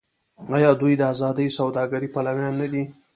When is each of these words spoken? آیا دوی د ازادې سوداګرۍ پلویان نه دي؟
آیا 0.55 0.71
دوی 0.81 0.93
د 0.97 1.01
ازادې 1.13 1.47
سوداګرۍ 1.57 2.09
پلویان 2.15 2.53
نه 2.61 2.67
دي؟ 2.73 2.83